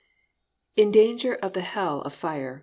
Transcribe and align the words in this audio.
"In 0.75 0.91
danger 0.91 1.35
of 1.35 1.53
the 1.53 1.61
hell 1.61 2.01
of 2.01 2.15
fire." 2.15 2.59